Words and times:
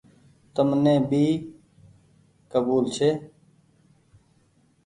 تم 0.53 0.69
ني 0.83 0.93
ڀي 1.09 1.25
ڪبول 2.51 2.83
ڇي۔ 2.95 3.09